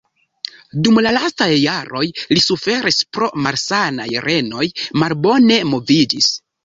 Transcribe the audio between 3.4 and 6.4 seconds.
malsanaj renoj, malbone moviĝis.